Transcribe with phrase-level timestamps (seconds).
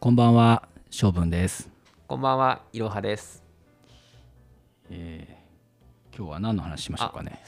[0.00, 1.68] こんばんは、小文です。
[2.08, 3.42] こんばんは、いろはです。
[4.90, 5.40] えー
[6.16, 7.40] 今日は何の話しましょうかね。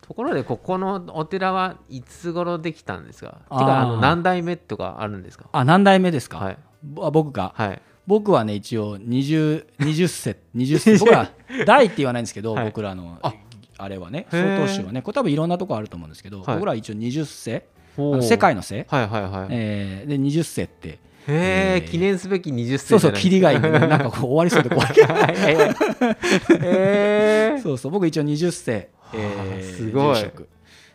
[0.00, 3.38] ところで、ここのお寺はいつ頃できたんですか？
[3.50, 5.46] てか、あの何代目とかあるんですか？
[5.52, 6.38] あ、何代目ですか？
[6.38, 6.58] はい。
[6.82, 7.82] ぼあ僕が、はい。
[8.06, 11.28] 僕はね一応20 20世20世 僕は
[11.66, 13.34] 代って言わないんですけど、はい僕らのあ
[13.78, 17.60] あれはね、曹洞宗はね、これ多分いろんなとこあると思うんですけど、はい僕らは一応20世、あ
[17.96, 19.48] ほうの世界の世、はいはいはい。
[19.50, 20.98] えーで20世って、
[21.28, 24.88] へえ記念すべき20世そうそう、キリがいいね、なんかこう終わりそうで怖い。
[26.62, 27.60] へえ。
[27.62, 30.18] そうそう、僕一応20世、えはあー、すごい。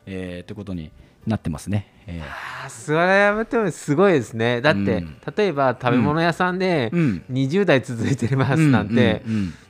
[0.05, 0.91] えーってことに
[1.27, 1.87] なってますね。
[2.07, 2.23] えー。
[2.23, 4.61] あーそれやめてもすごいですね。
[4.61, 5.17] だって、うん。
[5.35, 7.23] 例えば食べ物屋さんでうん。
[7.31, 9.21] 20代続いてますなんて、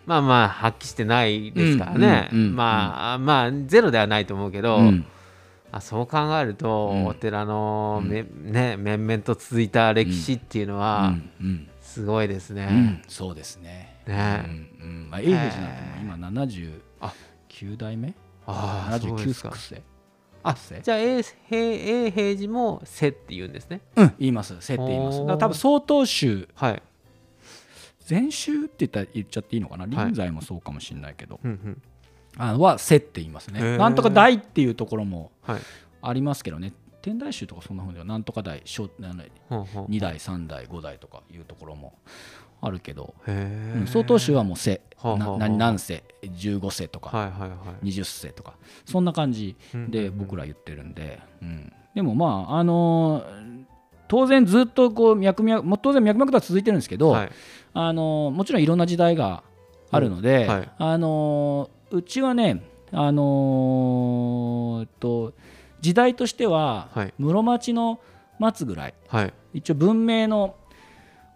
[0.05, 2.29] まあまあ発揮してないですからね。
[2.31, 5.05] まあまあゼロではないと思うけど、うん
[5.71, 7.05] あそう考えると、うん。
[7.05, 11.15] お寺のめ、ね、面々と続いた歴史っていうのは
[11.81, 12.67] すごいですね。
[12.69, 13.97] うんそうですね。
[14.05, 14.43] ね。
[14.45, 15.09] うんうん。
[15.09, 16.13] まあ、永平寺なんて今
[16.99, 17.13] あ。
[17.59, 18.13] 79代目？
[18.45, 19.55] ああそうで79すか。
[19.55, 19.81] 世？
[20.43, 23.81] あ世じゃあ永平永平寺も「せ」って言うんですね。
[23.95, 24.55] うん言います。
[24.59, 25.19] 世って言います。
[25.19, 26.47] だから多分曹洞宗。
[26.55, 26.83] はい。
[27.99, 29.85] 禅宗って言ったら言っちゃっていいのかな？
[29.85, 30.05] はい。
[30.07, 31.81] 臨済もそうかもしれないけど、うんうん
[32.37, 33.77] あのは世って言いますね。
[33.77, 35.61] なんとか大っていうところもはい。
[36.03, 36.73] ありますけどね。
[37.01, 41.93] 天台宗とかそんなふうにはなんとか大小あのほんほん2代3代5代とかいうところも
[42.61, 43.13] あるけど。
[43.27, 47.85] うん曹洞宗はもう世はあはあはあな何何世15世とか、はいはいはい。
[47.87, 48.53] 20世とか
[48.85, 51.73] そんな感じうんで僕ら言ってるんで、うん。
[51.95, 53.61] でもまああのー
[54.07, 57.29] 当然ずっとこう脈々当然脈々とは続いてるんですけど、はい。
[57.73, 59.43] あのーもちろんいろんな時代が
[59.89, 60.69] あるので、うんはい。
[60.77, 65.33] あのーうちはねあのーえっと
[65.81, 67.99] 時代としてははい室町の
[68.55, 69.33] 末ぐらいはい。
[69.53, 70.55] 一応文明の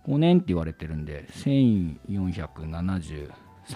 [0.07, 3.29] 5年って言われてるんで1473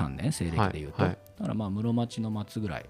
[0.10, 2.86] 年西暦でいうと、はいはいだからまあ室町の末ぐらい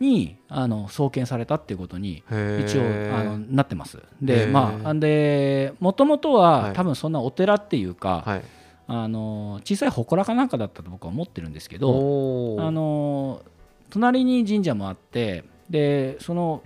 [0.00, 2.24] にあの創建されたっていうことに。
[2.28, 2.82] 一応
[3.14, 4.02] あのなってます。
[4.20, 8.42] でまあでもともとは、はい多分そんなお寺っていうか、はい。
[8.88, 13.42] あの小さい祠かなんかだったと僕は思ってるんですけどあの
[13.90, 16.62] 隣に神社もあってでその、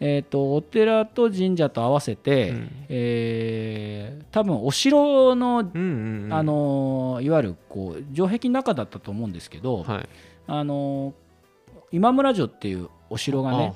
[0.00, 2.70] えー、とお寺と神社と合わせて、うん。
[2.88, 5.58] えー多分お城の。
[5.60, 10.08] あのいわゆるこう城壁の中だったと思うんですけど、はい。
[10.46, 11.14] あの
[11.90, 13.74] 今村城っていうお城がね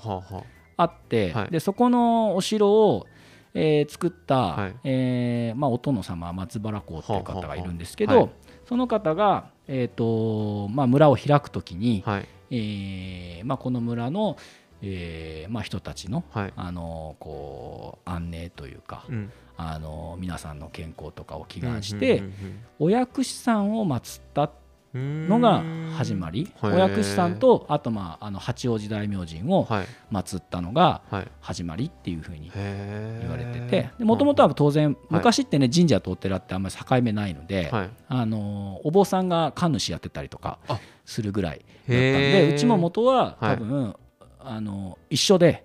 [0.77, 1.51] あって、はい。
[1.51, 3.07] でそこのお城を、
[3.55, 8.29] えー作った、はいえーまあ、お殿様松原公っていう方がいるんですけど、は
[8.67, 12.29] その方が、えーとまあ、村を開くときに、あはい。
[12.55, 14.37] えーまあ、この村の、
[14.83, 16.53] えーまあ、人たちのはい。
[16.57, 22.33] あのこう安寧というか、うんあの皆さんの健康とかを祈願して、うん
[22.79, 24.62] お薬師さんを祀ったうんうん
[24.95, 25.63] のが
[25.97, 26.75] 始まり、うん。
[26.75, 29.87] お薬師さんとあと、まあ、あの八王子大明神をはい。
[30.11, 31.29] 祀ったのがはい。
[31.41, 34.05] 始まりっていうふうにへ言われてて。
[34.05, 37.91] もともとは当然昔ってね神社とお寺ってあんまり境目ないので、はい。
[38.09, 40.79] あのお坊さんが神主やってたりとかあ。
[41.05, 43.57] するぐらいだったんでうちも元ははい。
[43.57, 43.97] 多分、
[44.41, 45.65] あの一緒で、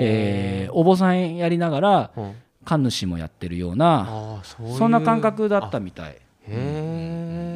[0.00, 2.10] えーお坊さんやりながら
[2.64, 4.42] 神主もやってるような
[4.76, 6.20] そんな感覚だったあみたい。
[6.46, 7.13] へ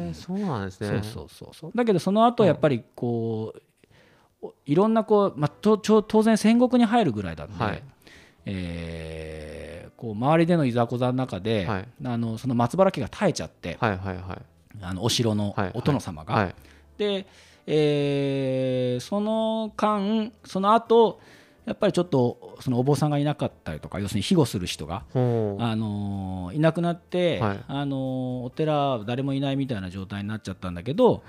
[0.09, 0.87] えそうなんですね。
[0.87, 1.71] そうそうそうそう。
[1.75, 3.61] だけどその後やっぱりこう
[4.41, 7.83] おいろんなこう、まあ、とちょ当然戦国に入るぐらいだんで、はい。
[8.45, 11.87] えーこう周りでのいざこざの中で、はい。
[12.05, 14.41] あのその松原家が耐えちゃって、はいはいはい。
[14.81, 15.71] あのお城のはい。
[15.73, 16.33] お殿様が。
[16.33, 16.55] はい。
[16.97, 17.27] で、
[17.67, 21.19] えーその間その後
[21.65, 25.17] やっぱりちょっとそのお坊さんがいなかったりとか要するに庇護する人があ
[25.75, 27.59] のーいなくなって、はい。
[27.67, 31.23] あのーお寺誰もいないみたいな状態になっちゃったんだけど、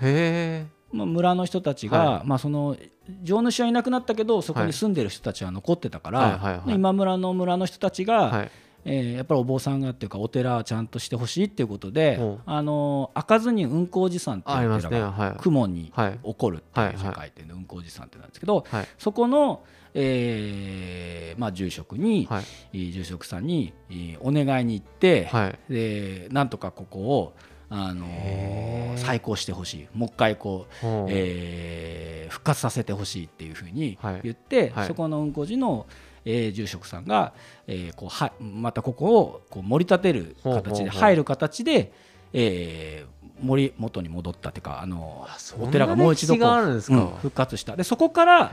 [0.91, 2.75] まあ、村の人たちが、はまあ、その
[3.23, 8.51] 城主はいなくなったけどそこに住んでる人たちは残ってたから、今村の村の人たちが、はい
[8.85, 16.19] えーやっぱりお坊さんがっていうかお寺はちゃんとしてほしいっていうことで、あのー開かずに雲光寺山っていうお寺が雲にはい。
[16.23, 18.87] 起こるっていうはいはい字書いてる雲光寺山ってなんですけど、はい。
[18.97, 19.63] そこの、
[19.93, 22.43] えーまあ、住職に、はい。
[22.73, 25.59] えー住職さんに、えーお願いに行って、はい。
[25.73, 27.33] でなんとかここを、
[27.69, 29.87] あのー再興してほしい。
[29.93, 34.21] もう一回こう、えー復活させてほしいっていうふうにはい。
[34.23, 34.87] 言って、はい。
[34.87, 35.85] そこの雲光寺の、
[36.25, 37.33] えー住職さんが、
[37.67, 41.91] えーこうはまたここをこう盛り立てる形で入る形で、
[42.33, 45.25] えー森元に戻ったっていうかあの
[45.59, 46.47] お寺がもう一度こう
[46.93, 47.75] うん復活した。
[47.75, 48.51] でそこから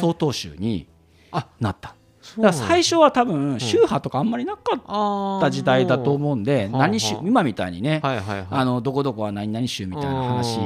[0.00, 0.86] 曹洞宗に
[1.32, 1.96] あなった。
[2.38, 10.62] だ最初は多分宗派とかあんまりなかっあた時代だと思うんではあ何宗はあ今みたいにねあのどこどこは何々宗みたいな話う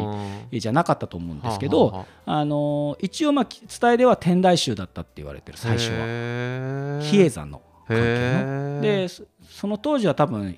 [0.55, 0.59] ん。
[0.59, 2.45] じゃなかったと思うんですけはどあはあ。
[2.45, 3.47] の一応まあ
[3.81, 5.99] 伝えでは天台宗だったって言われてる最初は。
[5.99, 6.05] は
[7.03, 8.43] 比叡山の関係
[8.77, 8.81] の。
[8.83, 10.57] でそその当時は多分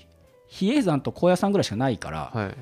[0.48, 2.54] 比叡山と高野山ぐらいしかないからはい。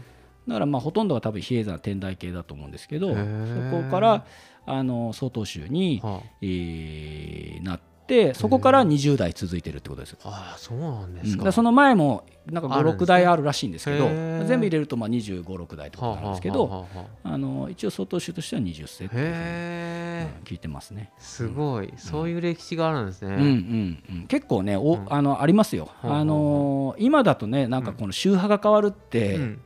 [0.48, 4.24] だからまあほとんどが多分比叡山天台系だと思うんですけどへそーこから
[4.68, 7.85] あの曹洞宗に、はえーなって
[8.35, 10.17] そこから20代続いてるってことです。
[10.25, 11.25] あああそうなんでうん。
[11.25, 13.06] だすかからその前もなんか56あるんですね。
[13.06, 16.87] 代あるらしいんですけど全部入れるとまあ2 5 6代ってことなんですけどは
[17.25, 21.11] あの一応曹洞宗としては20世っていうふうに聞いてますね。
[21.19, 21.93] すごい。
[21.97, 23.35] そういう歴史があるんですね。
[23.35, 25.06] うんうんうん、結構ねお、うん。
[25.12, 29.61] あのありますよ、あのー今だとねなんかこの宗派が変わるってうん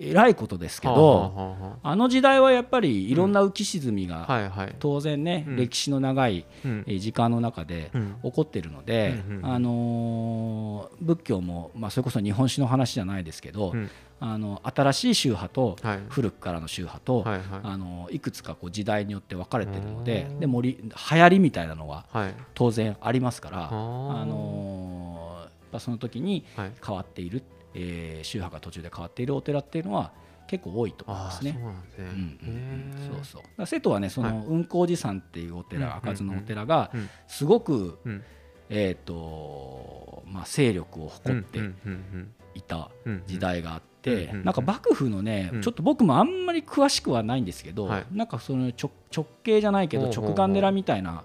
[0.00, 5.56] えらいことですけど、はあの時代はやっぱりいろんな浮き沈みあが当然ね、うん。
[5.56, 6.44] 歴史の長い
[6.98, 8.16] 時間の中でうん。
[8.22, 13.90] 起こってるので、あのー仏教も、まあ、それこそ日本史の話じゃないですけど、うん。
[14.20, 16.00] あの新しい宗派とはい。
[16.08, 17.24] 古くからの宗派と、
[17.62, 20.40] あのいくつかこう時代によって分かれてるのでうん。
[20.40, 20.90] で森流
[21.20, 22.34] 行りみたいなのははい。
[22.54, 24.24] 当然ありますから、あ。
[24.24, 25.46] の
[25.78, 26.72] その時にはい。
[26.84, 27.42] 変わっている、
[27.74, 30.12] えー宗派が途中で変わっているお寺っていうのは
[30.46, 31.58] 結構多いと思いますね。
[33.12, 33.24] そう。
[33.24, 34.32] そう瀬戸はねそはい。
[34.32, 37.08] の雲光寺山っていうお寺、うん開かずのお寺がうん。
[37.26, 38.22] すごく、うん。
[38.70, 41.58] えーとまあ、勢力を誇って
[42.54, 42.90] いた
[43.26, 45.62] 時代があって、なんか幕府のね、うん。
[45.62, 48.06] ちょっと僕もあんまり詳しくはないんですけど、はい。
[48.12, 51.24] なんかその直直径じゃないけど直眼寺みたいな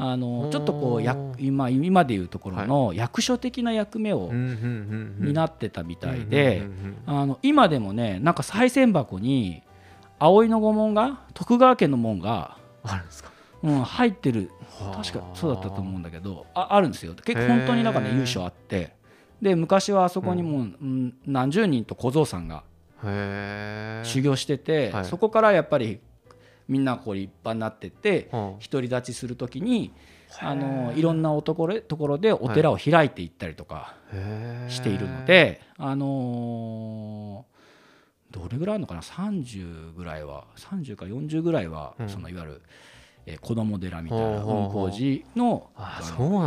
[0.00, 6.62] あのちょっとこうやほう今今でいうところの役所的な役目を担ってたみたいで
[7.04, 9.64] あの今でもねなんか賽銭箱に
[10.20, 13.30] 葵の御門が徳川家の門が、あるんですか？
[13.64, 14.50] うん、入ってる。
[14.80, 15.02] はあ。
[15.04, 17.14] 確かそうだったと思うんだけどああるんですよ。
[17.14, 18.96] 結構本当になんかね由緒あって。
[19.42, 22.62] で昔はあそこにもう、うん何十人と小僧さんが
[24.04, 25.04] 修行してて、はい。
[25.04, 26.00] そこからやっぱり
[26.68, 29.92] みんなこう立派になってっては独り立ちする時に
[30.40, 33.94] あのいろんなおところところでお寺を開いていったりとか
[34.68, 37.58] しているので、あのー
[38.30, 42.08] どれぐらいあるのかな？30ぐらいは30か40ぐらいは、うん。
[42.10, 42.62] そのいわゆる、
[43.24, 44.90] えー子供寺みたいなほうほうほう。
[44.90, 44.90] 雲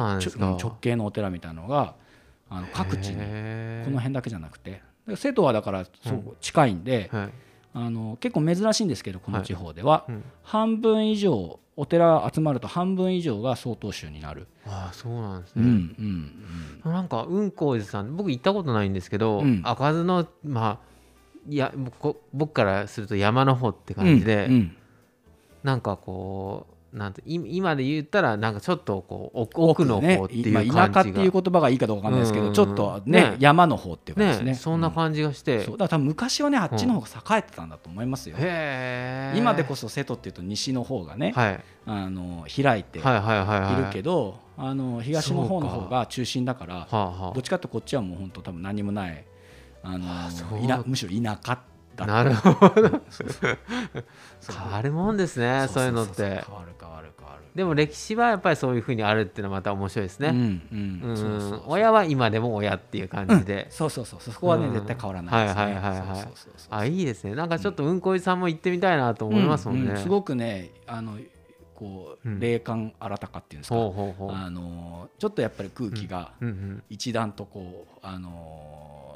[0.07, 1.95] 光寺の直系のお寺みたいなのが
[2.51, 3.15] あの各地に
[3.83, 4.83] この辺だけじゃなくて。
[5.07, 6.35] で瀬戸はだからそううん。
[6.39, 7.29] 近いんで、はい
[7.73, 10.23] あの結構珍しいんですけどこの地方では、うん。
[10.43, 15.67] 半分以上お寺集まると半分以上が曹洞宗になる、ああそうなんですうんう
[16.85, 16.93] ねん。
[16.93, 19.63] なんか雲光寺さん僕行ったことないんですけどうん。
[19.63, 20.91] 開かずのまあ
[21.49, 24.75] いや僕僕からすると山の方ってうん感じでうんうん。
[25.63, 30.89] なんかこうなんてい今で言ったらなんかちょっとこう奥奥のね方っていうまあ感じが。
[30.89, 32.53] 田舎っていう言葉がいいかどうかわかんないですけど、うん。
[32.53, 34.45] ちょっとねね山の方っていうことですね。
[34.51, 35.61] ねそんな感じがして。
[35.61, 39.37] そうだから多分昔はねあっちの方が栄えてたんだと思いますよ、へえ。
[39.37, 41.63] 今でこそ瀬戸っていうと西の方がね、はい。
[41.85, 43.85] あの開いていはいはいはいはい。
[43.85, 49.25] るけど、あの東の方の方が中心だからはあはどっちかってこっちはもう本当多分何もない
[49.83, 50.29] あのあ
[50.85, 51.59] むしろ田舎
[52.05, 53.01] だあなるほど。
[54.47, 56.23] 変わるもんですねそういうのって。
[56.23, 57.41] 変わる変わる変わる。
[57.55, 60.61] でも歴史はやっぱりそういうふうにあるっていうのはまた面白いですね。
[61.67, 63.67] 親は今でも親っていう感じで。
[63.69, 65.63] そうそうそうそこはね、うん絶対変わらないですね。
[65.63, 66.27] はいはいはいはい
[66.69, 67.35] あいいですね。
[67.35, 69.91] なんかちょっとうんこいさんも行ってみたいなと思いますもんね。
[69.91, 71.17] ううすごくねあの
[71.75, 74.31] こうんう霊感新たかっていうんですか、ほうほうほう。
[74.31, 76.47] あのちょっとやっぱり空気がうん。
[76.47, 79.10] うん一段とこうあの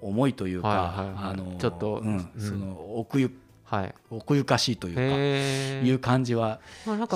[0.00, 2.40] 重いというか、あのちょっとうんうん。
[2.40, 3.30] その奥ゆ
[3.64, 3.94] はい。
[4.10, 6.60] 奥ゆかしいというかいう感じは、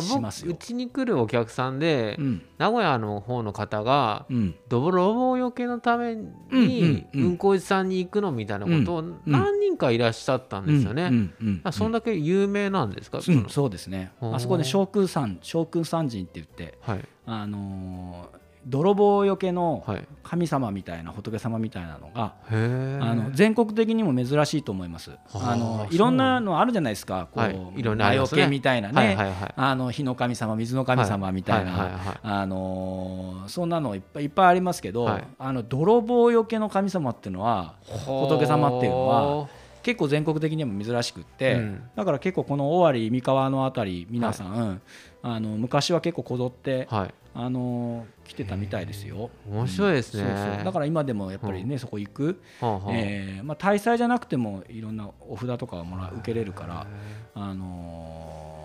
[0.00, 0.52] しますよ。
[0.52, 2.42] うちに来るお客さんでうん。
[2.56, 4.54] 名古屋の方の方がうん。
[4.68, 7.24] 泥棒よけのためにうんうんうん。
[7.24, 11.30] うんこいさんに行くのみたいなことを何人かいらっしゃったんですよね。
[11.70, 14.12] そんだけ有名なんですか、うんそうですね。
[14.20, 17.04] あそこで昇空山昇空山神って言ってはい。
[17.26, 20.06] あのー泥棒よけのはい。
[20.22, 22.34] 神様みたいな仏様みたいなのが。
[22.50, 25.12] あの全国的にも珍しいと思います。
[25.32, 27.28] ああのいろんなのあるじゃないですか。
[27.32, 29.16] こう、はいいろんな魔除けみたいなね。
[29.56, 39.48] あの火の神様、水の神様みたいな、はいあのーそんなのいっぱいいっぱいありますけど、はいあの泥棒よけの神様っていうのは仏様っていうのは
[39.88, 41.82] 結構全国的にも珍しくって、うん。
[41.96, 44.82] だから結構この尾張三河のあたり皆さん、
[45.22, 47.14] あの昔は結構こぞって、はい。
[47.34, 49.30] あのー来てたみたいですよ。
[49.50, 50.24] 面白いですね。
[50.24, 50.28] うん。
[50.36, 50.64] そうそう。
[50.66, 52.82] だから今でもやっぱりね、そこ行く、はあはあ。
[52.90, 56.86] えーまあ、大祭じゃなくてもいろんなお札とかをもらう受けれるから、
[57.34, 58.57] あのー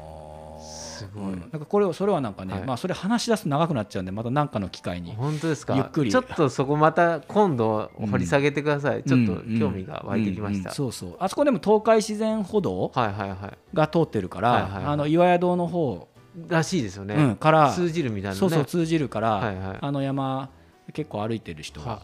[1.03, 1.33] すごい。
[1.33, 1.39] うん。
[1.39, 2.63] なんかこれをそれはなんかね、はい。
[2.63, 5.75] まあそれ話し出すと長くなっちゃうんでまた何かの機会に本当ですか？
[5.75, 6.11] ゆっくり。
[6.11, 11.15] ちょっとそこまた今度掘り下げてください、ちょっと興味が湧いてきました、うんうんそうそう。
[11.19, 18.39] あそこでも東海自然歩道はいはいはが通ってるから、はいはいはいあの岩屋堂の方、いらしいですよね、うんから通じるみたいなね。
[18.39, 19.77] そうそう通じるから、はいはい。
[19.81, 20.49] あの山
[20.91, 22.01] 結構歩いてる人が、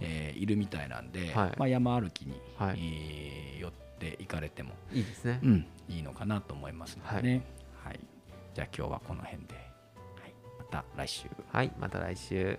[0.00, 1.52] えーいるみたいなんで、はい。
[1.58, 2.78] まあ、山歩きに、はい。
[2.78, 7.44] えー寄って行かれても、いいですね、うん、いいのかなと思いますのでね、
[7.84, 8.00] はい
[8.54, 9.60] じゃあ今日はこの辺で、は
[10.28, 11.28] い、また来週。
[11.50, 11.72] はい。
[11.78, 12.58] また来週。